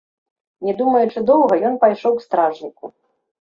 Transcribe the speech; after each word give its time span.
Не 0.67 0.71
думаючы 0.79 1.23
доўга, 1.31 1.59
ён 1.69 1.77
пайшоў 1.85 2.17
к 2.17 2.25
стражніку. 2.29 2.93